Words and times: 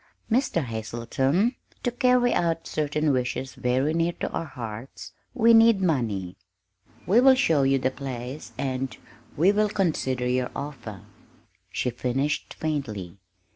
"Mr. 0.31 0.63
Hazelton, 0.63 1.57
to 1.83 1.91
carry 1.91 2.33
out 2.33 2.65
certain 2.65 3.13
wishes 3.13 3.53
very 3.53 3.93
near 3.93 4.13
to 4.13 4.31
our 4.31 4.45
hearts, 4.45 5.11
we 5.35 5.53
need 5.53 5.79
money. 5.79 6.37
We 7.05 7.19
will 7.19 7.35
show 7.35 7.61
you 7.61 7.77
the 7.77 7.91
place, 7.91 8.51
and 8.57 8.89
and 8.97 8.97
we 9.37 9.51
will 9.51 9.69
consider 9.69 10.27
your 10.27 10.49
offer," 10.55 11.01
she 11.69 11.91
finished 11.91 12.55
faintly. 12.55 13.19